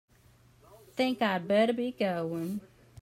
[0.93, 2.61] Think I'd better be going.